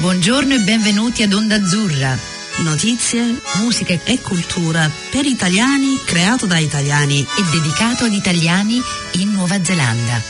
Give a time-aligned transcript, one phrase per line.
[0.00, 2.37] Buongiorno e benvenuti ad Onda Azzurra.
[2.58, 8.82] Notizie, musica e cultura per italiani, creato da italiani e dedicato ad italiani
[9.12, 10.20] in Nuova Zelanda.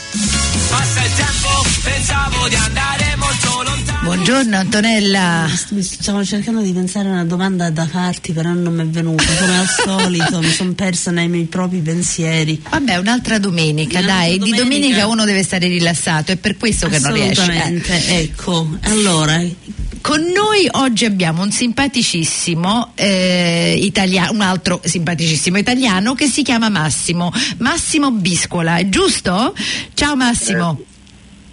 [0.69, 3.99] Passa il tempo, pensavo di andare molto lontano.
[4.03, 5.49] Buongiorno Antonella.
[5.79, 9.23] Stavo cercando di pensare a una domanda da farti, però non mi è venuta.
[9.39, 12.61] Come al solito, mi sono persa nei miei propri pensieri.
[12.69, 14.37] Vabbè, un'altra domenica, un'altra dai.
[14.37, 14.63] Domenica.
[14.63, 17.41] Di domenica uno deve stare rilassato, è per questo che non riesce.
[17.41, 18.77] Assolutamente, ecco.
[18.81, 19.41] Allora,
[20.01, 26.69] con noi oggi abbiamo un simpaticissimo eh, italiano, un altro simpaticissimo italiano che si chiama
[26.69, 29.53] Massimo, Massimo Biscola, è giusto?
[29.93, 30.77] Ciao Massimo.
[30.79, 30.97] Eh.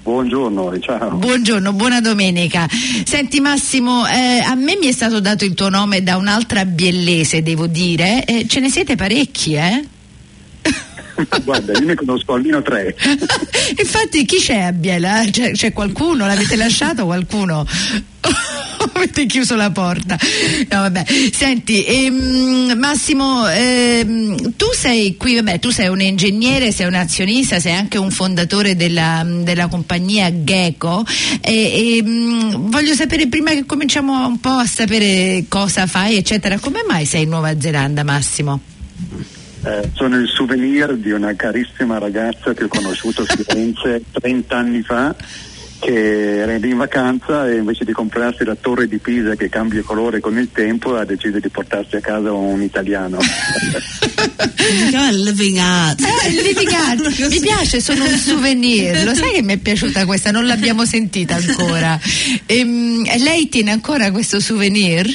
[0.03, 1.17] Buongiorno, ciao.
[1.17, 2.69] Buongiorno, buona domenica.
[3.05, 7.43] Senti Massimo, eh, a me mi è stato dato il tuo nome da un'altra biellese,
[7.43, 8.25] devo dire.
[8.25, 9.85] Eh, ce ne siete parecchi, eh?
[11.43, 12.95] Guarda, io ne conosco almeno tre.
[13.79, 15.25] Infatti, chi c'è a Biela?
[15.29, 16.27] C'è, c'è qualcuno?
[16.27, 17.67] L'avete lasciato qualcuno?
[18.97, 20.19] Avete chiuso la porta.
[20.71, 21.05] No, vabbè.
[21.33, 27.61] Senti, ehm, Massimo, ehm, tu sei qui, vabbè, tu sei un ingegnere, sei un azionista,
[27.61, 31.05] sei anche un fondatore della, della compagnia Gecko.
[31.41, 36.83] E, ehm, voglio sapere, prima che cominciamo un po' a sapere cosa fai, eccetera, come
[36.87, 38.61] mai sei in Nuova Zelanda, Massimo?
[39.65, 44.83] Eh, sono il souvenir di una carissima ragazza che ho conosciuto a Firenze 30 anni
[44.83, 45.15] fa
[45.79, 50.21] che era in vacanza e invece di comprarsi la torre di Pisa che cambia colore
[50.21, 53.19] con il tempo ha deciso di portarsi a casa un italiano.
[55.11, 56.01] living art.
[56.01, 57.29] Eh, living art.
[57.29, 59.05] Mi piace, sono un souvenir.
[59.05, 60.31] Lo sai che mi è piaciuta questa?
[60.31, 61.99] Non l'abbiamo sentita ancora.
[62.47, 65.09] E, ehm, lei tiene ancora questo souvenir?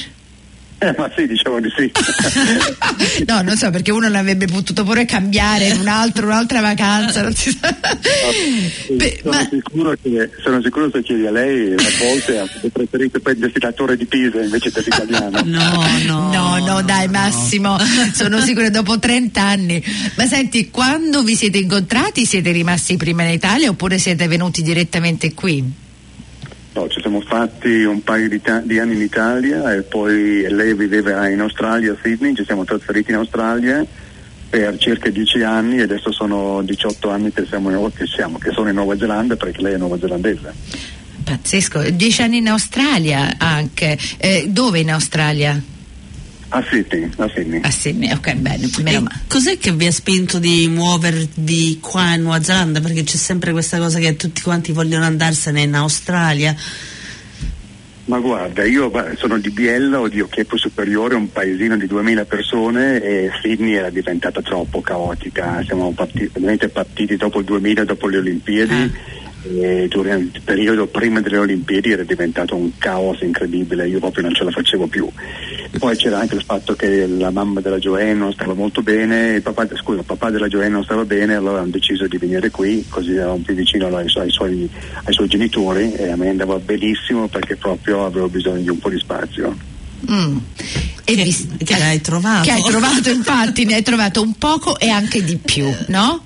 [0.82, 1.90] Eh, ma sì, diciamo di sì.
[3.26, 7.22] no, non so, perché uno l'avrebbe potuto pure cambiare in un altro, un'altra vacanza.
[7.22, 7.68] Non si sa.
[7.68, 9.48] No, Beh, sono, ma...
[9.48, 13.96] sicuro che, sono sicuro se chiedi a lei a volte ha preferito prendersi la torre
[13.96, 15.40] di Pisa invece dell'italiano.
[15.52, 17.76] No, no, no, no, dai Massimo,
[18.12, 19.84] sono sicura dopo 30 anni.
[20.16, 25.34] Ma senti, quando vi siete incontrati siete rimasti prima in Italia oppure siete venuti direttamente
[25.34, 25.80] qui?
[26.74, 30.74] No, ci siamo fatti un paio di, ta- di, anni in Italia e poi lei
[30.74, 33.84] viveva in Australia, a Sydney, ci siamo trasferiti in Australia
[34.48, 38.68] per circa dieci anni e adesso sono 18 anni che siamo, che siamo, che sono
[38.70, 40.54] in Nuova Zelanda perché lei è neozelandese.
[41.24, 43.98] Pazzesco, dieci anni in Australia anche.
[44.16, 45.71] Eh, dove in Australia?
[46.54, 47.60] A Sydney, a Sydney.
[47.62, 48.68] A Sydney, ok, bene.
[48.82, 52.80] bene cos'è che vi ha spinto di muovervi qua in Nuova Zelanda?
[52.80, 56.54] Perché c'è sempre questa cosa che tutti quanti vogliono andarsene in Australia.
[58.04, 63.02] Ma guarda, io sono di Biella o di Occhiepo Superiore, un paesino di 2000 persone
[63.02, 65.62] e Sydney era diventata troppo caotica.
[65.64, 68.74] Siamo partiti, partiti dopo il 2000, dopo le Olimpiadi.
[68.74, 74.22] Ah e durante il periodo prima delle Olimpiadi era diventato un caos incredibile, io proprio
[74.24, 75.10] non ce la facevo più.
[75.78, 79.42] Poi c'era anche il fatto che la mamma della Joanne non stava molto bene, il
[79.42, 82.84] papà, scusa, il papà della Joanne non stava bene, allora hanno deciso di venire qui,
[82.88, 84.68] così eravamo più vicino ai, ai, suoi,
[85.04, 88.90] ai suoi genitori e a me andava benissimo perché proprio avevo bisogno di un po'
[88.90, 89.71] di spazio.
[90.10, 90.38] Mm.
[91.04, 92.44] E che, vi, che, hai trovato?
[92.44, 96.22] Che hai trovato, infatti, ne hai trovato un poco e anche di più, no?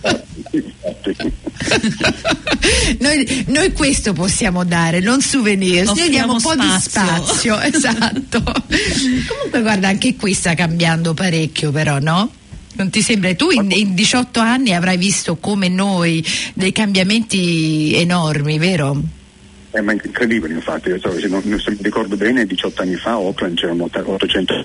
[2.98, 6.74] noi, noi, questo possiamo dare, non souvenir, noi diamo un po' spazio.
[6.74, 8.42] di spazio, esatto.
[8.42, 12.30] Comunque guarda, anche qui sta cambiando parecchio però, no?
[12.72, 13.34] Non ti sembra?
[13.34, 19.02] Tu in, in 18 anni avrai visto come noi dei cambiamenti enormi, vero?
[19.70, 23.14] È eh, incredibile infatti, so, se, non, se mi ricordo bene 18 anni fa a
[23.14, 24.64] Auckland c'erano 800,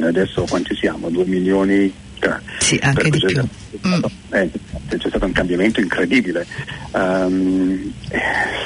[0.00, 1.10] adesso quanti siamo?
[1.10, 1.92] 2 milioni
[2.58, 3.42] sì, anche di più.
[3.86, 4.02] Mm.
[4.30, 4.50] Eh,
[4.88, 6.46] c'è stato un cambiamento incredibile.
[6.92, 7.92] Um,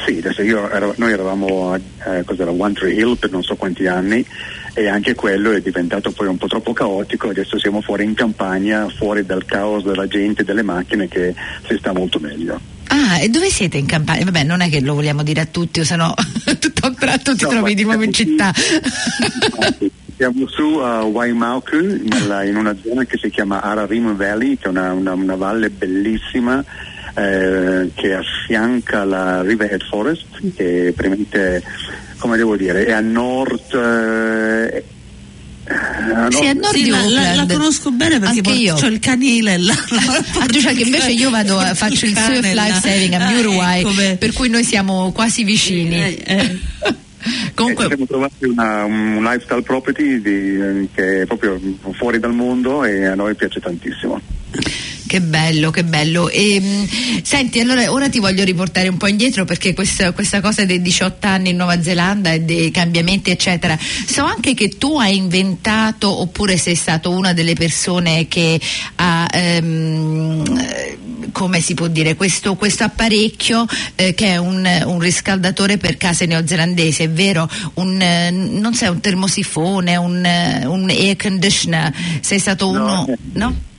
[0.06, 1.80] sì, adesso ero, noi eravamo a
[2.16, 4.24] eh, One Tree Hill per non so quanti anni
[4.74, 8.88] e anche quello è diventato poi un po' troppo caotico, adesso siamo fuori in campagna,
[8.88, 11.34] fuori dal caos della gente e delle macchine che
[11.68, 12.71] si sta molto meglio.
[12.94, 14.24] Ah, e dove siete in campagna?
[14.24, 16.12] Vabbè, non è che lo vogliamo dire a tutti, o se no
[16.60, 18.52] tutto a un tratto ti no, trovi di nuovo in città.
[20.14, 24.68] Siamo su a Waimaku, nella, in una zona che si chiama Ararim Valley, che è
[24.68, 26.62] una, una, una valle bellissima
[27.14, 31.62] eh, che affianca la Riverhead Forest, che praticamente,
[32.18, 33.74] come devo dire, è a nord.
[33.74, 34.84] Eh,
[35.64, 39.72] Ah, sì, a nord sì, la, la, la, conosco bene perché ho il canile là.
[40.40, 44.16] ah, cioè che invece io vado a, faccio il surf life saving a Uruguay, ah,
[44.16, 45.94] per cui noi siamo quasi vicini.
[45.94, 46.58] Eh, eh.
[47.54, 47.84] Comunque...
[47.84, 51.60] Eh, siamo trovati una, un lifestyle property di, che è proprio
[51.92, 54.20] fuori dal mondo e a noi piace tantissimo.
[55.12, 56.30] Che bello, che bello.
[56.30, 60.64] E, mh, senti, allora ora ti voglio riportare un po' indietro perché questa, questa cosa
[60.64, 63.78] dei 18 anni in Nuova Zelanda e dei cambiamenti, eccetera.
[64.06, 68.58] So anche che tu hai inventato oppure sei stato una delle persone che
[68.94, 73.66] ha, ehm, come si può dire, questo, questo apparecchio
[73.96, 77.46] eh, che è un, un, riscaldatore per case neozelandesi, è vero?
[77.74, 81.92] Un, eh, non so, un termosifone, un, eh, un air conditioner.
[82.22, 83.06] Sei stato uno.
[83.34, 83.70] No?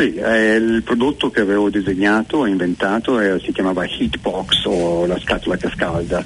[0.00, 5.18] Sì, eh, il prodotto che avevo disegnato e inventato eh, si chiamava Heatbox o la
[5.18, 6.24] scatola che scalda,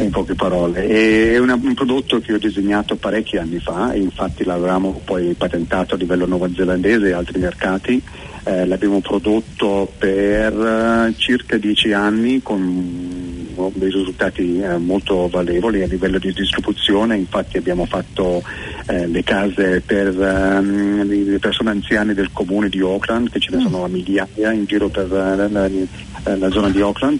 [0.00, 0.88] in poche parole.
[0.88, 5.94] E è una, un prodotto che ho disegnato parecchi anni fa infatti l'avevamo poi patentato
[5.94, 8.02] a livello neozelandese e altri mercati.
[8.42, 13.41] Eh, l'abbiamo prodotto per uh, circa dieci anni con
[13.74, 18.42] dei risultati eh, molto valevoli a livello di distribuzione, infatti abbiamo fatto
[18.86, 23.58] eh, le case per um, le persone anziane del comune di Auckland, che ce ne
[23.58, 23.60] mm.
[23.62, 25.68] sono a migliaia in giro per uh, la,
[26.36, 27.18] la, zona di Auckland.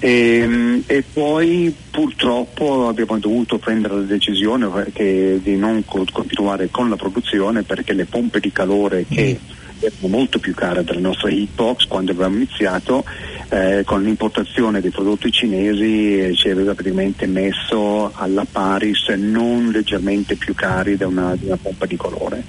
[0.00, 6.88] E, ehm, e, poi purtroppo abbiamo dovuto prendere la decisione di non co- continuare con
[6.88, 11.30] la produzione perché le pompe di calore che mm erano molto più care della nostra
[11.30, 13.04] hitbox quando abbiamo iniziato
[13.50, 19.70] eh, con l'importazione dei prodotti cinesi eh, ci aveva praticamente messo alla pari se non
[19.70, 22.44] leggermente più cari da una, di una pompa di colore.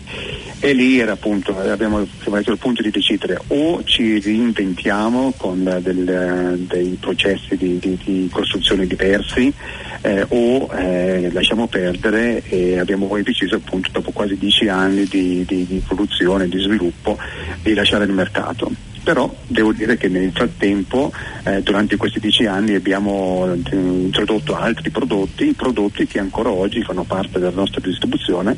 [0.60, 6.66] E lì era appunto abbiamo arrivato al punto di decidere o ci reinventiamo con del,
[6.68, 9.52] dei processi di, di, di costruzione diversi
[10.02, 15.44] eh, o eh, lasciamo perdere e abbiamo poi deciso appunto dopo quasi dieci anni di,
[15.48, 17.18] di produzione, di sviluppo,
[17.64, 21.12] di lasciare il mercato però devo dire che nel frattempo
[21.44, 27.04] eh, durante questi dieci anni abbiamo eh, introdotto altri prodotti, prodotti che ancora oggi fanno
[27.04, 28.56] parte della nostra distribuzione,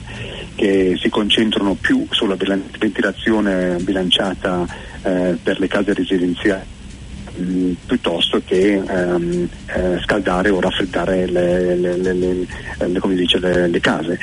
[0.55, 4.65] che si concentrano più sulla ventilazione bilanciata
[5.01, 6.73] eh, per le case residenziali
[7.35, 12.47] mh, piuttosto che ehm, eh, scaldare o raffreddare le, le, le,
[13.67, 14.19] le case.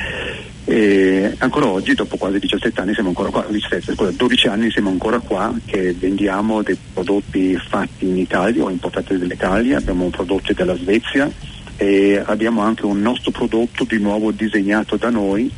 [0.71, 5.19] E ancora oggi, dopo quasi 17 anni, siamo ancora qua, 17, 12 anni siamo ancora
[5.19, 11.29] qua che vendiamo dei prodotti fatti in Italia o importati dall'Italia, abbiamo prodotti dalla Svezia
[11.77, 15.51] e abbiamo anche un nostro prodotto di nuovo disegnato da noi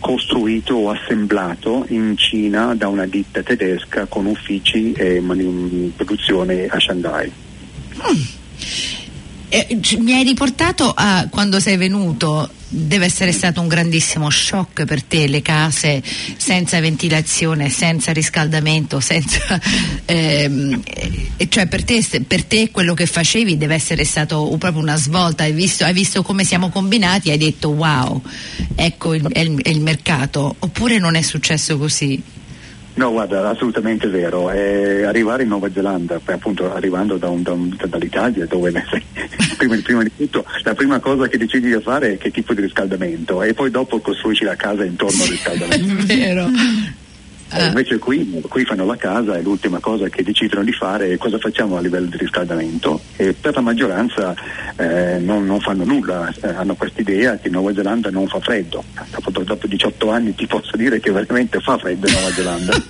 [0.00, 5.22] costruito o assemblato in Cina da una ditta tedesca con uffici e
[5.96, 7.32] produzione a Shanghai.
[7.96, 8.20] Mm.
[9.48, 15.02] Eh, mi hai riportato a quando sei venuto deve essere stato un grandissimo shock per
[15.02, 16.02] te le case
[16.36, 19.60] senza ventilazione, senza riscaldamento, senza,
[20.04, 20.82] ehm,
[21.48, 25.52] cioè per te, per te, quello che facevi deve essere stato proprio una svolta, hai
[25.52, 28.22] visto, hai visto come siamo combinati e hai detto wow,
[28.74, 32.36] ecco il, è, il, è il mercato, oppure non è successo così?
[32.98, 34.50] No, guarda, assolutamente vero.
[34.50, 38.72] Eh, arrivare in Nuova Zelanda, appunto arrivando da un, da un, dall'Italia, dove
[39.56, 42.60] prima, prima, di tutto la prima cosa che decidi di fare è che tipo di
[42.60, 45.94] riscaldamento e poi dopo costruisci la casa intorno al riscaldamento.
[46.12, 46.48] vero.
[47.50, 51.16] Eh, invece qui, qui, fanno la casa e l'ultima cosa che decidono di fare è
[51.16, 54.34] cosa facciamo a livello di riscaldamento e per la maggioranza
[54.76, 58.84] eh, non, non, fanno nulla, eh, hanno questa idea che Nuova Zelanda non fa freddo.
[59.10, 62.76] Dopo, dopo, 18 anni ti posso dire che veramente fa freddo in Nuova Zelanda.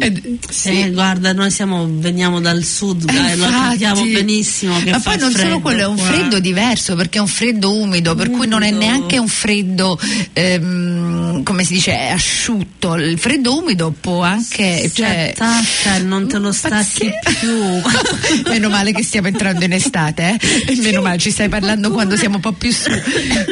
[0.00, 4.78] Eh, sì, eh, guarda, noi siamo, veniamo dal sud, dai, lo capiamo benissimo.
[4.90, 8.26] Ma poi non solo quello, è un freddo diverso perché è un freddo umido, per
[8.26, 8.38] umido.
[8.38, 9.98] cui non è neanche un freddo,
[10.32, 12.94] ehm, come si dice, asciutto.
[12.96, 14.90] Il freddo umido può anche.
[14.92, 17.80] Cioè, e non te lo stacchi più.
[18.48, 20.76] meno male che stiamo entrando in estate, eh?
[20.76, 22.90] meno male ci stai parlando quando siamo un po' più su.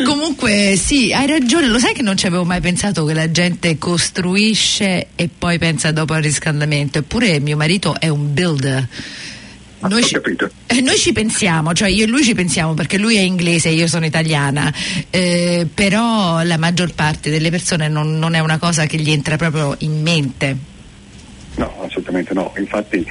[0.05, 3.79] Comunque, sì, hai ragione, lo sai che non ci avevo mai pensato che la gente
[3.79, 6.99] costruisce e poi pensa dopo al riscaldamento.
[6.99, 8.89] Eppure mio marito è un builder.
[9.79, 10.17] Noi ci,
[10.67, 13.75] eh, noi ci, pensiamo, cioè io e lui ci pensiamo perché lui è inglese e
[13.75, 14.73] io sono italiana,
[15.11, 19.37] eh, però la maggior parte delle persone non, non, è una cosa che gli entra
[19.37, 20.57] proprio in mente.
[21.57, 23.07] No, assolutamente no, infatti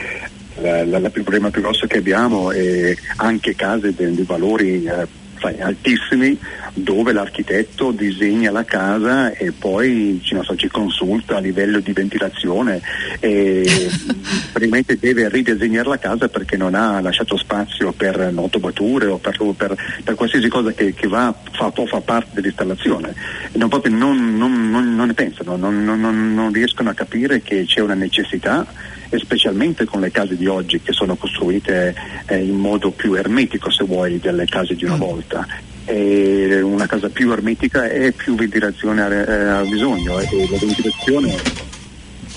[0.58, 5.08] il problema più grosso che abbiamo è anche case di valori eh,
[5.46, 6.38] altissimi
[6.74, 12.82] dove l'architetto disegna la casa e poi so, ci consulta a livello di ventilazione
[13.20, 13.90] e
[14.52, 19.75] probabilmente deve ridisegnare la casa perché non ha lasciato spazio per notobature o per, per,
[20.04, 23.14] per qualsiasi cosa che, che va, fa, può far parte dell'installazione.
[23.54, 28.66] Non, proprio non, non, non ne pensano, non riescono a capire che c'è una necessità
[29.10, 33.70] e specialmente con le case di oggi che sono costruite eh, in modo più ermetico
[33.70, 35.00] se vuoi delle case di una mm.
[35.36, 35.48] Volta
[35.88, 41.63] e una casa più ermetica e più ventilazione ha, ha bisogno e la ventilazione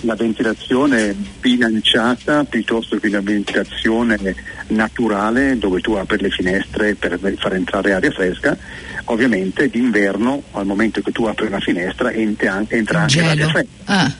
[0.02, 4.32] la ventilazione bilanciata piuttosto che una ventilazione
[4.68, 8.56] naturale dove tu apri le finestre per far entrare aria fresca.
[9.06, 13.68] Ovviamente d'inverno, al momento che tu apri una finestra, entra, entra anche l'aria fresca.
[13.86, 14.12] Ah.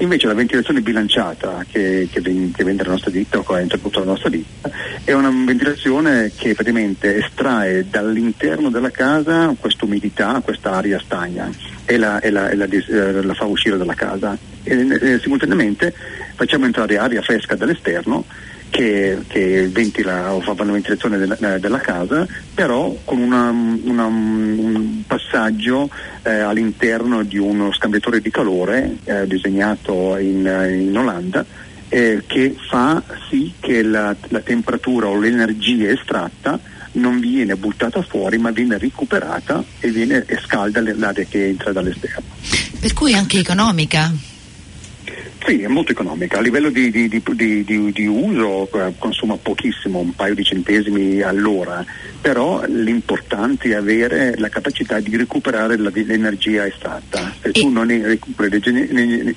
[0.00, 3.98] Invece la ventilazione bilanciata che, che, che vende la nostra ditta o che entra tutta
[3.98, 4.70] la nostra ditta
[5.02, 11.50] è una ventilazione che praticamente estrae dall'interno della casa questa umidità, questa aria stagna
[11.84, 14.36] e la, e la, e la, eh, la fa uscire dalla casa.
[14.62, 15.94] E, e, simultaneamente
[16.34, 18.24] facciamo entrare aria fresca dall'esterno
[18.70, 24.04] che, che ventila o fa la ventilazione della, eh, della casa, però con una, una,
[24.04, 25.88] un passaggio
[26.22, 31.44] eh, all'interno di uno scambiatore di calore eh, disegnato in, in Olanda
[31.88, 36.58] eh, che fa sì che la, la temperatura o l'energia estratta
[36.92, 42.24] non viene buttata fuori ma viene recuperata e, viene, e scalda l'aria che entra dall'esterno.
[42.80, 44.12] Per cui anche economica?
[45.44, 46.38] Sì, è molto economica.
[46.38, 51.84] A livello di, di, di, di uso eh, consuma pochissimo, un paio di centesimi all'ora,
[52.20, 57.34] però l'importante è avere la capacità di recuperare la, l'energia estratta.
[57.40, 58.60] Se e tu non recuperi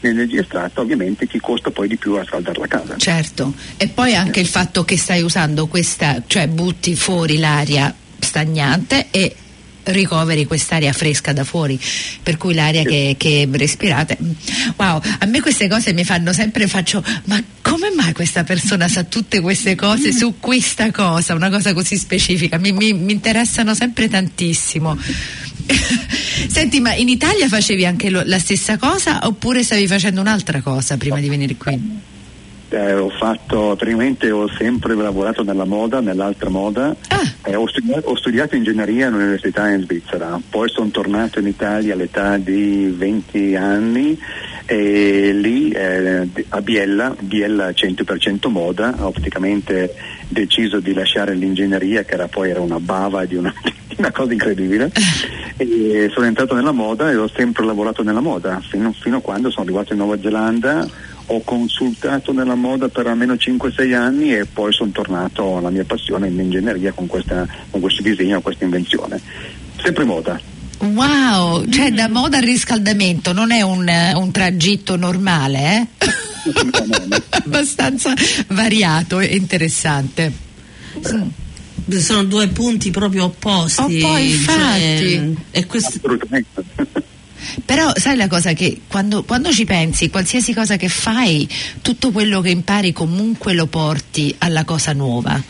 [0.02, 2.98] l'energia estratta, ovviamente ti costa poi di più a scaldare la casa.
[2.98, 9.08] Certo, e poi anche il fatto che stai usando questa, cioè butti fuori l'aria stagnante
[9.12, 9.36] e
[9.84, 11.80] ricoveri quest'aria fresca da fuori,
[12.22, 14.18] per cui l'aria che, che, respirate.
[14.78, 19.04] Wow, a me queste cose mi fanno sempre, faccio, ma come mai questa persona sa
[19.04, 22.58] tutte queste cose su questa cosa, una cosa così specifica?
[22.58, 24.98] Mi, mi, mi interessano sempre tantissimo.
[26.48, 30.98] Senti, ma in Italia facevi anche lo, la stessa cosa oppure stavi facendo un'altra cosa
[30.98, 32.10] prima di venire qui?
[32.74, 37.34] Eh, ho fatto, praticamente ho sempre lavorato nella moda, nell'altra moda, ah.
[37.44, 42.38] eh, ho, studiato, ho, studiato, ingegneria all'università in Svizzera, poi sono tornato in Italia all'età
[42.38, 44.18] di 20 anni
[44.66, 49.94] e lì eh, a Biella, Biella 100% moda, ho praticamente
[50.30, 53.54] deciso di lasciare l'ingegneria che era poi era una bava di una,
[53.86, 54.90] di una cosa incredibile.
[55.58, 59.52] E sono entrato nella moda e ho sempre lavorato nella moda fino, fino a quando
[59.52, 60.88] sono arrivato in Nuova Zelanda
[61.28, 66.28] ho consultato nella moda per almeno 5-6 anni e poi sono tornato alla mia passione
[66.28, 69.20] in ingegneria con, questa, con questo disegno, questa invenzione.
[69.82, 70.40] Sempre moda.
[70.80, 76.10] Wow, cioè da moda al riscaldamento non è un, un tragitto normale, eh?
[77.30, 78.14] Abbastanza
[78.48, 80.32] variato e interessante.
[81.88, 84.02] Sono due punti proprio opposti.
[84.02, 84.80] Oh, poi, infatti.
[84.80, 86.00] Cioè, e questo...
[87.66, 91.48] Però sai la cosa che quando, quando, ci pensi, qualsiasi cosa che fai,
[91.82, 95.42] tutto quello che impari comunque lo porti alla cosa nuova.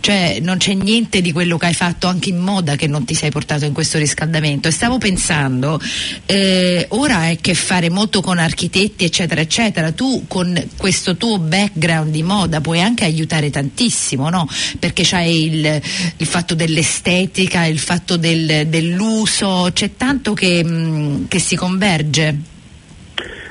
[0.00, 3.14] Cioè non c'è niente di quello che hai fatto anche in moda che non ti
[3.14, 4.68] sei portato in questo riscaldamento.
[4.68, 5.80] E stavo pensando,
[6.26, 9.92] eh, ora a che fare molto con architetti, eccetera, eccetera.
[9.92, 14.48] Tu con questo tuo background di moda puoi anche aiutare tantissimo, no?
[14.78, 15.82] Perché c'hai il,
[16.16, 22.59] il fatto dell'estetica, il fatto del, dell'uso, c'è tanto che, mh, che si converge?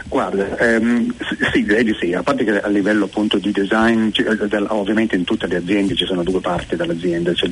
[0.09, 1.13] Guarda, ehm,
[1.53, 5.23] sì, direi di sì, a parte che a livello appunto di design, eh, ovviamente in
[5.23, 7.47] tutte le aziende ci sono due parti dell'azienda, c'è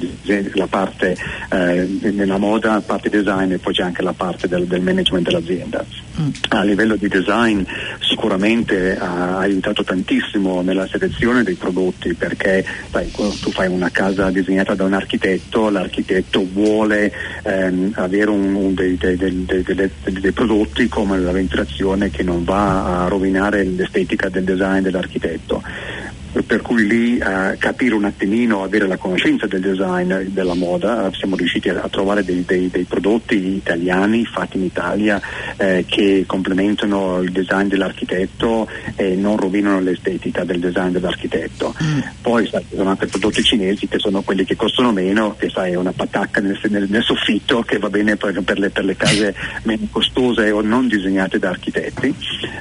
[0.53, 1.15] la parte
[1.51, 5.25] eh, nella moda, la parte design e poi c'è anche la parte del, del management
[5.27, 5.85] dell'azienda.
[6.19, 6.29] Mm.
[6.49, 7.61] A livello di design
[7.99, 14.73] sicuramente ha aiutato tantissimo nella selezione dei prodotti perché sai, tu fai una casa disegnata
[14.73, 21.19] da un architetto, l'architetto vuole ehm, avere un, un dei, dei, dei, dei prodotti come
[21.19, 25.61] la ventilazione che non va a rovinare l'estetica del design dell'architetto
[26.45, 31.35] per cui lì eh, capire un attimino, avere la conoscenza del design della moda, siamo
[31.35, 35.21] riusciti a, a trovare dei, dei, dei, prodotti italiani fatti in Italia
[35.57, 41.73] eh, che complementano il design dell'architetto e non rovinano l'estetica del design dell'architetto.
[41.81, 41.99] Mm.
[42.21, 45.71] Poi sai, ci sono anche prodotti cinesi che sono quelli che costano meno, che sai
[45.71, 48.95] è una patacca nel, nel, nel soffitto che va bene per, per, le, per, le,
[48.95, 52.13] case meno costose o non disegnate da architetti.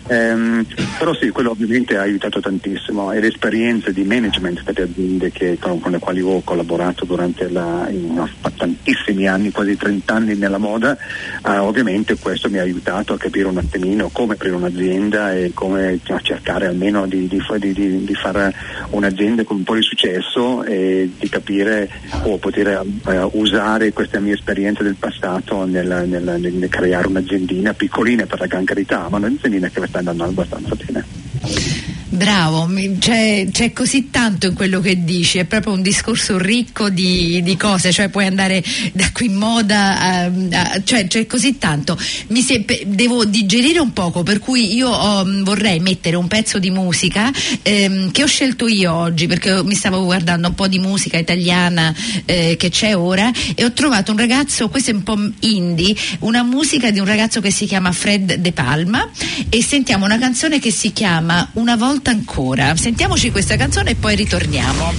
[0.09, 0.65] Ehm,
[0.99, 5.57] però sì, quello ovviamente ha aiutato tantissimo e l'esperienza esperienze di management delle aziende che,
[5.59, 10.59] con, con, le quali ho collaborato durante la, in, tantissimi anni, quasi 30 anni nella
[10.59, 15.53] moda, eh, ovviamente questo mi ha aiutato a capire un attimino come aprire un'azienda e
[15.55, 18.55] come cioè, cercare almeno di, di, di, di, fare
[18.91, 21.89] un'azienda con un po' di successo e di capire
[22.25, 28.27] o poter eh, usare queste mie esperienze del passato nel, nel, nel creare un'aziendina piccolina
[28.27, 31.96] per la gran carità, ma un'aziendina che sta andando abbastanza bene.
[32.09, 37.43] Bravo, c'è, c'è, così tanto in quello che dici, è proprio un discorso ricco di,
[37.43, 41.99] di cose, cioè puoi andare da qui in moda, a, a, cioè c'è così tanto.
[41.99, 47.33] Se, devo digerire un poco, per cui io ho, vorrei mettere un pezzo di musica
[47.63, 51.93] ehm, che ho scelto io oggi, perché mi stavo guardando un po' di musica italiana
[52.25, 56.45] eh, che c'è ora e ho trovato un ragazzo, questo è un po' indie, una
[56.45, 59.11] musica di un ragazzo che si chiama Fred De Palma
[59.49, 62.77] e sentiamo una canzone che si chiama Una volta volta ancora.
[62.77, 64.93] Sentiamoci questa canzone e poi ritorniamo.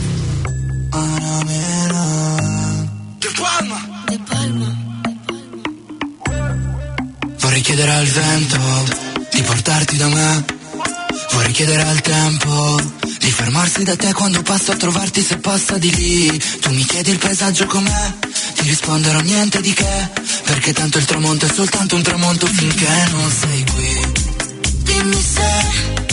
[3.20, 4.04] De Palma.
[4.08, 4.76] De Palma.
[7.40, 8.60] Vorrei chiedere al vento
[9.32, 10.46] di portarti da me.
[11.34, 12.82] Vorrei chiedere al tempo
[13.20, 16.42] di fermarsi da te quando passo a trovarti se passa di lì.
[16.62, 18.14] Tu mi chiedi il paesaggio com'è,
[18.56, 20.10] ti risponderò niente di che.
[20.44, 24.26] Perché tanto il tramonto è soltanto un tramonto finché non sei qui.
[24.84, 26.07] Dimmi se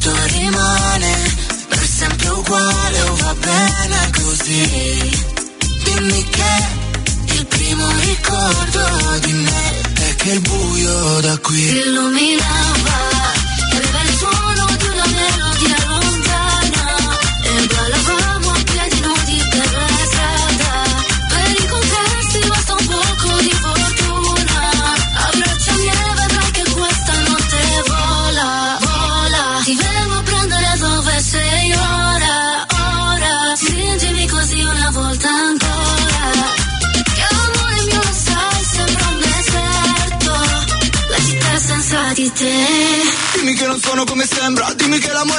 [0.00, 1.36] tutto rimane
[1.68, 5.26] per sempre uguale o va bene così.
[5.84, 13.39] Dimmi che il primo ricordo di me è che il buio da qui illuminava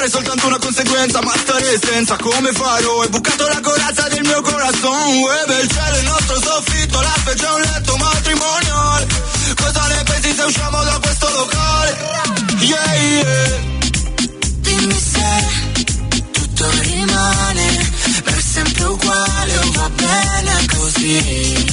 [0.03, 3.01] è soltanto una conseguenza, ma stare senza come farò?
[3.01, 7.45] Hai bucato la corazza del mio corazon, uè il cielo, il nostro soffitto, la specie
[7.45, 9.07] un letto matrimonial.
[9.55, 11.97] Cosa ne pensi se usciamo da questo locale?
[12.59, 13.59] Yeah, yeah.
[14.61, 15.47] Dimmi se
[16.31, 17.91] tutto rimane
[18.23, 21.65] per sempre uguale o va bene così.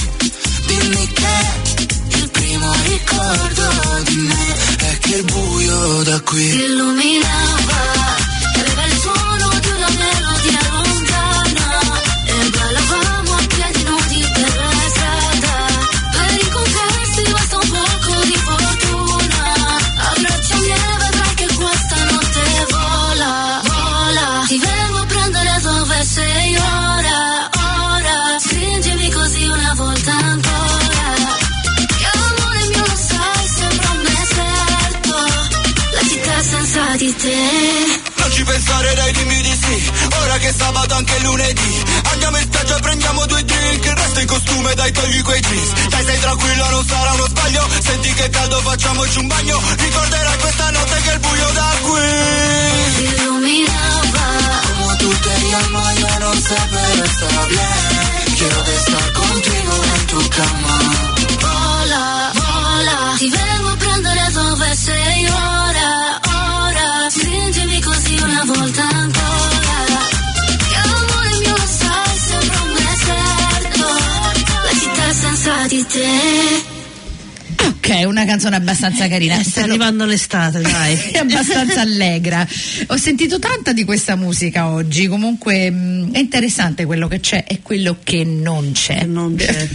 [0.67, 8.08] Dimmi che il primo ricordo di me è che il buio da qui illuminava
[37.19, 37.35] te.
[38.15, 39.91] Non ci pensare dai dimmi di sì.
[40.21, 41.83] Ora che è sabato anche lunedì.
[42.11, 43.85] Andiamo in spiaggia e prendiamo due drink.
[43.85, 45.71] Il resto in costume dai togli quei jeans.
[45.89, 47.67] Dai sei tranquillo non sarà uno sbaglio.
[47.79, 49.61] Senti che caldo facciamoci un bagno.
[49.77, 52.07] Ricorderai questa notte che il buio da qui.
[53.05, 54.27] Illuminava.
[54.79, 60.29] Como tú te llamas yo no sé pero está bien Quiero estar contigo en tu
[60.29, 61.18] cama
[77.99, 79.37] Ok, una canzone abbastanza carina.
[79.39, 80.95] Eh, sta arrivando l'estate, dai.
[81.11, 82.47] è abbastanza allegra.
[82.87, 87.59] Ho sentito tanta di questa musica oggi, comunque mh, è interessante quello che c'è e
[87.61, 89.03] quello che non c'è.
[89.03, 89.67] Non c'è.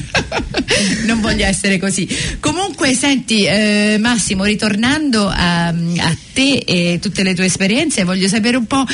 [1.05, 2.09] non voglio essere così.
[2.41, 8.57] Comunque, senti, eh, Massimo, ritornando a, a te e tutte le tue esperienze, voglio sapere
[8.57, 8.85] un po'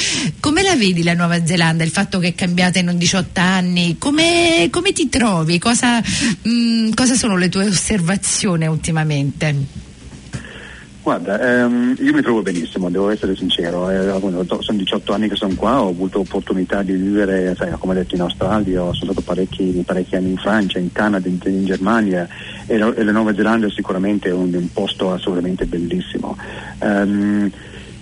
[0.40, 4.68] come la vedi la Nuova Zelanda, il fatto che è cambiata in 18 anni, come,
[4.70, 9.19] come ti trovi, cosa, mh, cosa sono le tue osservazioni ultimamente?
[11.02, 14.20] Guarda, ehm, io mi trovo benissimo, devo essere sincero, eh,
[14.60, 18.20] sono 18 anni che sono qua, ho avuto opportunità di vivere, sai, come detto, in
[18.20, 22.28] Australia, sono stato parecchi, parecchi anni in Francia, in Canada, in, in Germania
[22.66, 26.36] e e la Nuova Zelanda è sicuramente un, un posto assolutamente bellissimo.
[26.80, 27.50] Ehm,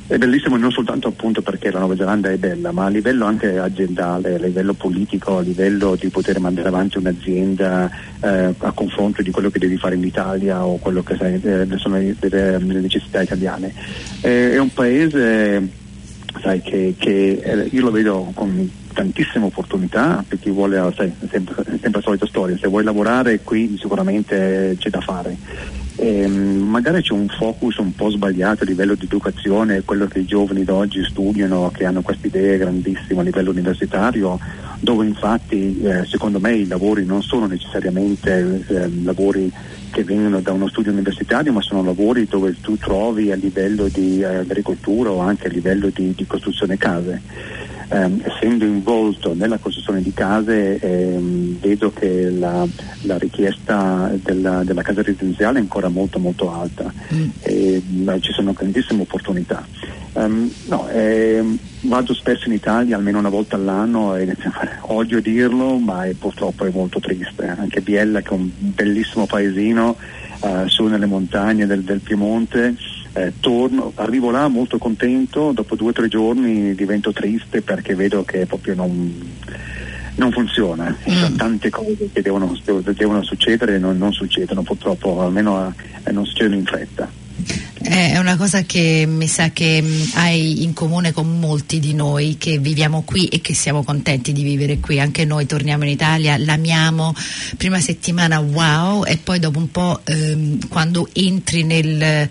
[0.09, 1.11] è bellissimo non soltanto
[1.43, 5.43] perché la Nuova Zelanda è bella, ma a livello anche aziendale, a livello politico, a
[5.43, 7.91] livello di poter mandare avanti un'azienda
[8.21, 11.99] eh, a confronto di quello che devi fare in Italia o quello che eh, sono
[11.99, 13.75] le, le necessità italiane.
[14.23, 15.69] Eh, è un paese
[16.41, 21.55] sai, che, che eh, io lo vedo con tantissime opportunità per chi vuole, sai, sempre,
[21.65, 25.37] sempre la solita storia, se vuoi lavorare qui sicuramente c'è da fare.
[25.95, 30.25] E, magari c'è un focus un po' sbagliato a livello di educazione, quello che i
[30.25, 34.37] giovani d'oggi studiano, che hanno queste idee grandissime a livello universitario,
[34.81, 39.53] dove infatti eh, secondo me i lavori non sono necessariamente eh, lavori
[39.91, 44.21] che vengono da uno studio universitario, ma sono lavori dove tu trovi a livello di
[44.21, 47.58] eh, agricoltura o anche a livello di, di costruzione case.
[47.91, 52.67] Ehm, essendo involto nella costruzione di case ehm, vedo che la,
[53.03, 57.29] la richiesta della, della, casa residenziale è ancora molto molto alta mm.
[57.41, 57.83] e
[58.21, 59.67] ci sono grandissime opportunità.
[60.13, 64.37] Um, no, ehm, vado spesso in Italia almeno una volta all'anno e
[64.81, 67.47] odio dirlo ma è, purtroppo è molto triste.
[67.47, 69.97] Anche Biella che è un bellissimo paesino
[70.41, 72.75] uh, su nelle montagne del, del Piemonte
[73.19, 78.25] eh, torno, arrivo là molto contento, dopo due o tre giorni divento triste perché vedo
[78.25, 79.21] che proprio non,
[80.15, 85.21] non funziona, ci sono tante cose che devono, devono succedere e non, non, succedono purtroppo,
[85.23, 87.11] almeno eh, non succedono in fretta.
[87.81, 89.83] È una cosa che mi sa che
[90.15, 94.43] hai in comune con molti di noi che viviamo qui e che siamo contenti di
[94.43, 94.99] vivere qui.
[94.99, 97.15] Anche noi torniamo in Italia, l'amiamo,
[97.57, 102.29] prima settimana wow e poi dopo un po' ehm, quando entri nel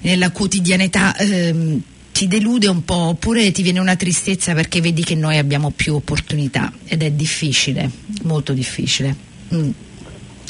[0.00, 1.80] nella quotidianità ehm,
[2.12, 5.94] ti delude un po' oppure ti viene una tristezza perché vedi che noi abbiamo più
[5.94, 7.88] opportunità ed è difficile,
[8.22, 9.14] molto difficile.
[9.54, 9.70] Mm.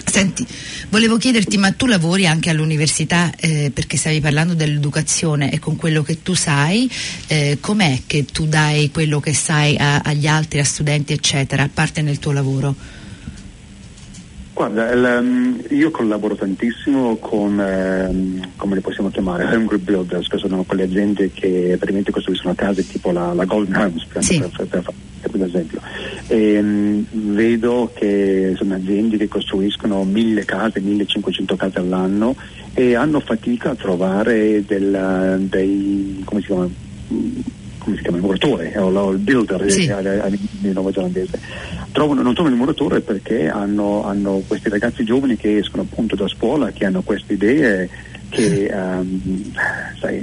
[0.04, 0.46] Senti,
[0.88, 6.02] volevo chiederti, ma tu lavori anche all'università eh, perché stavi parlando dell'educazione e con quello
[6.02, 6.90] che tu sai,
[7.26, 11.70] eh, com'è che tu dai quello che sai a, agli altri, a studenti, eccetera, a
[11.72, 12.74] parte nel tuo lavoro?
[14.58, 20.26] Guarda, il, um, io collaboro tantissimo con, eh, come le possiamo chiamare, home group builders,
[20.26, 24.40] che sono quelle aziende che veramente costruiscono case tipo la, la Golden Homes, per, sì.
[24.40, 24.82] per, per,
[25.30, 25.80] per, esempio.
[26.26, 32.34] E, um, vedo che sono aziende che costruiscono mille case, 1500 case all'anno
[32.74, 36.68] e hanno fatica a trovare del, dei, come si chiama,
[37.88, 39.88] come si chiama, il muratore o il builder sì.
[39.88, 41.40] a, a, a, neozelandese
[41.92, 46.28] trovano, non trovano il muratore perché hanno, hanno, questi ragazzi giovani che escono appunto da
[46.28, 47.88] scuola, che hanno queste idee
[48.28, 49.52] che um,
[49.98, 50.22] sai,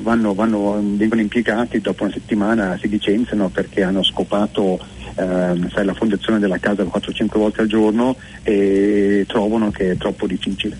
[0.00, 4.80] vanno, vanno, vengono impiegati dopo una settimana si licenziano perché hanno scopato
[5.16, 10.26] um, sai, la fondazione della casa 4-5 volte al giorno e trovano che è troppo
[10.26, 10.76] difficile.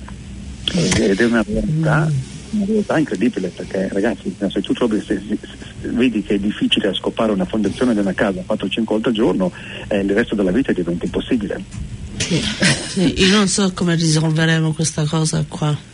[0.72, 5.20] Ed è una realtà mm una realtà incredibile perché ragazzi se tu trovi, se,
[5.82, 9.52] vedi che è difficile scopare una fondazione di una casa 4-5 volte al giorno
[9.88, 11.62] eh, il resto della vita diventa impossibile.
[12.16, 12.42] Sì,
[12.88, 15.89] sì, io non so come risolveremo questa cosa qua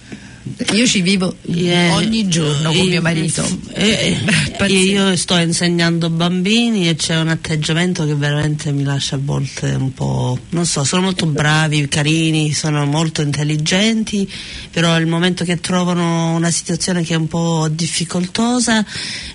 [0.73, 1.95] io ci vivo yeah.
[1.95, 3.45] ogni giorno con mio marito.
[3.73, 4.17] Eh,
[4.59, 9.71] eh, io sto insegnando bambini e c'è un atteggiamento che veramente mi lascia a volte
[9.71, 10.39] un po'.
[10.51, 14.31] non so, sono molto bravi, carini, sono molto intelligenti,
[14.71, 18.85] però il momento che trovano una situazione che è un po' difficoltosa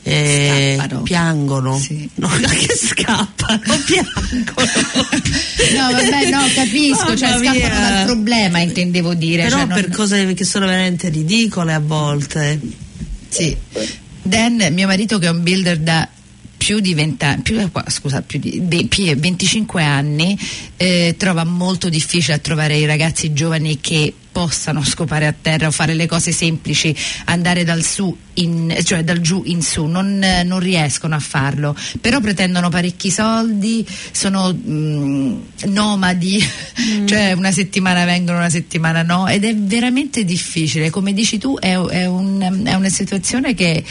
[0.03, 1.77] eh, piangono.
[1.77, 2.09] Sì.
[2.21, 4.71] No, che scappano, piangono.
[5.75, 9.43] no, vabbè, no, capisco, cioè scappano dal problema, intendevo dire.
[9.43, 9.97] Però cioè, per non...
[9.97, 12.59] cose che sono veramente veramente ridicole a volte.
[13.27, 13.55] Sì.
[14.21, 16.07] Dan, mio marito che è un builder da
[16.55, 20.37] più di 20 anni, più, scusa, più di 25 anni,
[20.77, 25.71] eh, trova molto difficile a trovare i ragazzi giovani che possano scopare a terra o
[25.71, 27.83] fare le cose semplici, andare dal,
[28.35, 33.85] in, cioè dal giù in su, non, non, riescono a farlo, però pretendono parecchi soldi,
[34.11, 36.41] sono mh, mm, nomadi,
[36.81, 37.07] mm.
[37.07, 41.77] cioè una settimana vengono, una settimana no, ed è veramente difficile, come dici tu è,
[41.77, 43.83] è, un, è una situazione che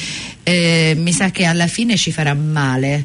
[0.43, 3.05] eh, mi sa che alla fine ci farà male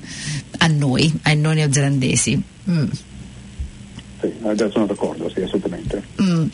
[0.59, 2.41] a noi, a noi neozelandesi.
[2.69, 2.87] Mm.
[4.25, 6.01] Sì, sono d'accordo, sì, assolutamente.
[6.21, 6.45] Mm.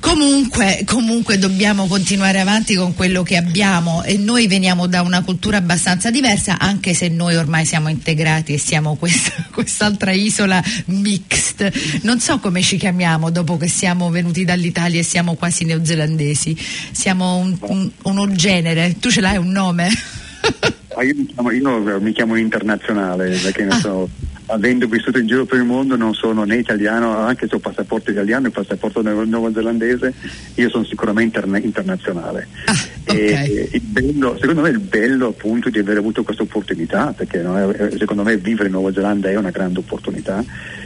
[0.00, 5.56] Comunque, comunque, dobbiamo continuare avanti con quello che abbiamo e noi veniamo da una cultura
[5.56, 11.72] abbastanza diversa anche se noi ormai siamo integrati e siamo questa, quest'altra isola mixed.
[12.02, 16.56] Non so come ci chiamiamo dopo che siamo venuti dall'Italia e siamo quasi neozelandesi.
[16.92, 18.96] Siamo un, un, uno genere.
[19.00, 19.88] Tu ce l'hai un nome?
[20.98, 23.78] Ah, io, mi chiamo, io mi chiamo internazionale perché ah.
[23.78, 24.08] so
[24.46, 28.10] avendo vissuto in giro per il mondo non sono né italiano, anche se ho passaporto
[28.10, 30.12] italiano e passaporto neozelandese,
[30.54, 32.46] io sono sicuramente internazionale.
[32.66, 32.74] Ah,
[33.06, 33.80] okay.
[33.80, 38.36] bello, secondo me il bello appunto di aver avuto questa opportunità, perché no, secondo me
[38.36, 40.44] vivere in Nuova Zelanda è una grande opportunità,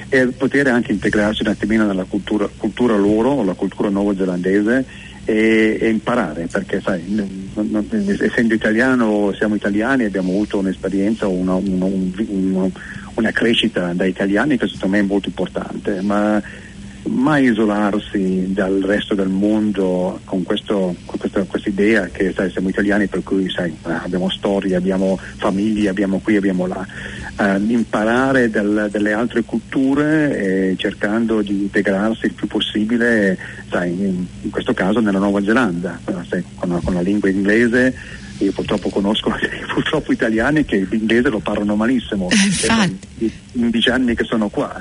[0.08, 4.84] e poter anche integrarsi un attimino nella cultura, cultura loro, la cultura neozelandese
[5.24, 7.02] e, e, imparare perché sai,
[8.20, 12.70] essendo italiano siamo italiani abbiamo avuto un'esperienza una, una, un,
[13.20, 16.42] una crescita da italiani che secondo me è molto importante, ma
[17.02, 23.06] mai isolarsi dal resto del mondo con, questo, con questa idea che sai, siamo italiani
[23.06, 26.86] per cui sai, abbiamo storie, abbiamo famiglie, abbiamo qui, abbiamo là.
[27.38, 33.38] uh, imparare dal, dalle altre culture cercando di integrarsi il più possibile,
[33.70, 35.98] sai, in, in questo caso nella Nuova Zelanda,
[36.56, 39.32] con, con la lingua inglese io purtroppo conosco
[39.72, 43.32] purtroppo italiani che l'inglese lo parlano malissimo Infatti.
[43.52, 44.80] in dieci anni che sono qua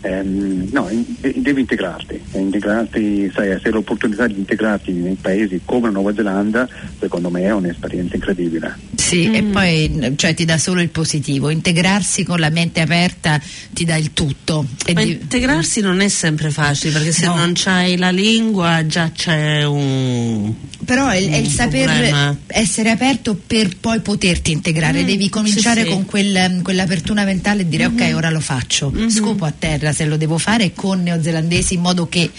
[0.00, 1.04] ehm, no, in,
[1.42, 6.68] devi integrarti, integrarti sai, se hai l'opportunità di integrarti nei paesi come la Nuova Zelanda
[6.98, 9.34] secondo me è un'esperienza incredibile sì, mm.
[9.34, 13.40] e poi cioè, ti dà solo il positivo, integrarsi con la mente aperta
[13.72, 14.66] ti dà il tutto.
[14.92, 15.12] Ma di...
[15.12, 17.36] integrarsi non è sempre facile perché se no.
[17.36, 20.52] non c'hai la lingua già c'è un.
[20.84, 22.36] Però è, è il saper problema.
[22.48, 25.92] essere aperto per poi poterti integrare, mm, devi cominciare sì, sì.
[25.92, 28.10] con quel, quell'apertura mentale e dire mm-hmm.
[28.10, 29.08] ok, ora lo faccio, mm-hmm.
[29.08, 32.30] scopo a terra se lo devo fare con neozelandesi in modo che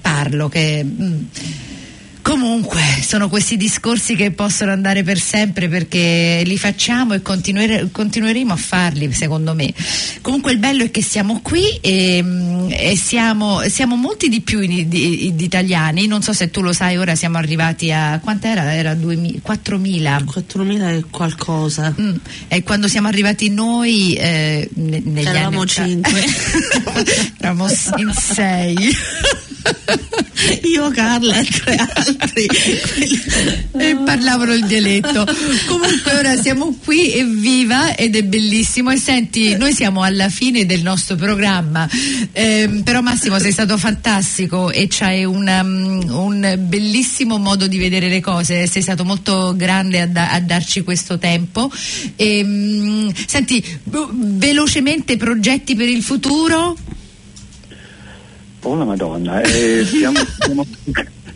[0.00, 0.48] parlo.
[0.48, 1.22] Che, mm,
[2.34, 8.52] Comunque, sono questi discorsi che possono andare per sempre perché li facciamo e continuere, continueremo
[8.52, 9.72] a farli, secondo me.
[10.20, 14.58] Comunque il bello è che siamo qui e, mm, e siamo, siamo, molti di più
[14.58, 18.74] di, di, di, italiani, non so se tu lo sai, ora siamo arrivati a quant'era?
[18.74, 20.24] Era 4.000.
[20.24, 21.94] 4.000 e qualcosa.
[21.98, 22.16] Mm.
[22.48, 26.24] E quando siamo arrivati noi eh, negli Eravamo anni 5.
[27.38, 27.68] Eravamo
[27.98, 28.76] in 6.
[30.74, 32.46] Io, Carla e tre altri
[33.72, 35.26] e parlavano il dialetto.
[35.66, 38.90] Comunque ora siamo qui, evviva ed è bellissimo.
[38.90, 41.88] E senti, noi siamo alla fine del nostro programma,
[42.32, 48.08] eh, però Massimo sei stato fantastico e c'hai una, um, un bellissimo modo di vedere
[48.08, 51.70] le cose, sei stato molto grande a, da, a darci questo tempo.
[52.16, 56.76] E, um, senti, velocemente progetti per il futuro?
[58.66, 60.66] Oh la Madonna, eh, stiamo, stiamo,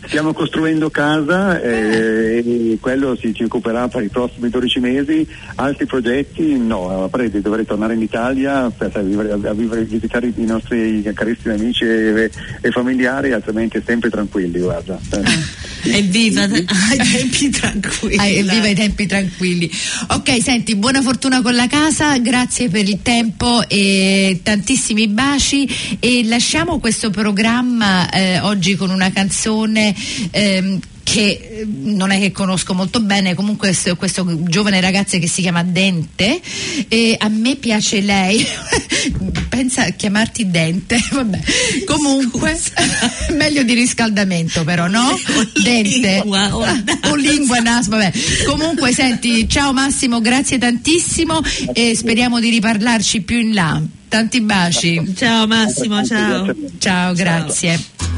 [0.09, 5.85] stiamo, costruendo casa eh, e quello si ci occuperà per i prossimi 12 mesi, altri
[5.85, 10.45] progetti no, a prete dovrei tornare in Italia per a vivere, a vivere, visitare i
[10.45, 14.99] nostri carissimi amici e, e familiari, altrimenti sempre tranquilli, guarda.
[15.11, 15.67] Ah.
[15.83, 18.17] Evviva ai tempi tranquilli.
[18.17, 19.69] Ah, evviva ai tempi tranquilli.
[20.09, 26.23] Ok, senti, buona fortuna con la casa, grazie per il tempo e tantissimi baci e
[26.25, 29.97] lasciamo questo programma eh, oggi con una canzone
[30.31, 30.79] ehm,
[31.11, 35.41] che eh, non è che conosco molto bene, comunque questo, questo giovane ragazzo che si
[35.41, 36.39] chiama Dente
[36.87, 38.45] e a me piace lei,
[39.49, 41.39] pensa a chiamarti Dente, vabbè,
[41.85, 42.59] comunque
[43.35, 45.17] meglio di riscaldamento però, no?
[45.63, 48.11] Dente o lingua nas, vabbè.
[48.45, 51.41] Comunque senti, ciao Massimo, grazie tantissimo
[51.73, 53.81] e speriamo di riparlarci più in là.
[54.07, 55.13] Tanti baci.
[55.15, 56.53] Ciao Massimo, ciao.
[56.77, 58.08] Ciao, grazie.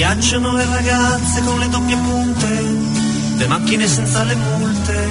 [0.00, 2.46] Piacciono le ragazze con le doppie punte,
[3.36, 5.08] le macchine senza le multe.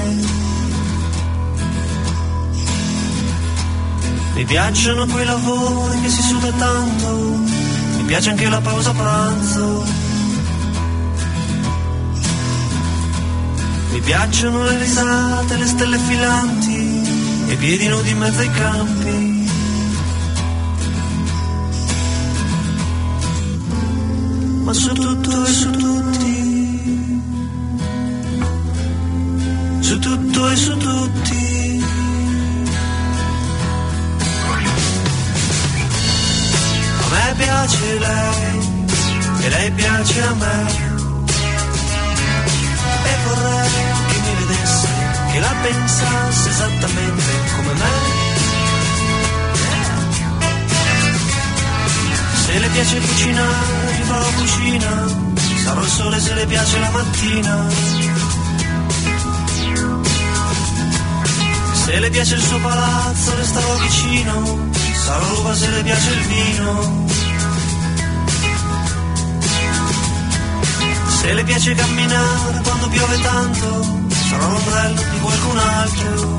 [4.34, 7.08] Mi piacciono quei lavori che si suda tanto,
[7.98, 9.86] mi piace anche la pausa pranzo.
[13.92, 19.29] Mi piacciono le risate, le stelle filanti, i piedi nudi in mezzo ai campi.
[24.70, 27.22] Ma su tutto e su tutti,
[29.80, 31.84] su tutto e su tutti.
[37.02, 38.86] A me piace lei
[39.42, 40.68] e lei piace a me
[43.06, 44.88] e vorrei che mi vedesse,
[45.32, 48.28] che la pensasse esattamente come me.
[52.46, 55.06] Se le piace cucinare, mi farò cucina.
[55.64, 57.68] Sarò il sole se le piace la mattina.
[61.74, 64.70] Se le piace il suo palazzo, le starò vicino.
[65.06, 67.08] Sarò l'uva se le piace il vino.
[71.22, 73.86] Se le piace camminare quando piove tanto,
[74.30, 76.38] sarò l'ombrello di qualcun altro.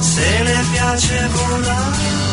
[0.00, 2.23] se le piace volare.